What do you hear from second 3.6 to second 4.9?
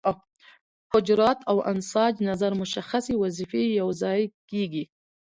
یوځای کیږي.